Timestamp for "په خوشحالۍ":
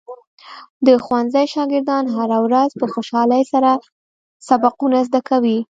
2.79-3.43